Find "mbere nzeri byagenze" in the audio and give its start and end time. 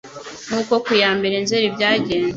1.17-2.29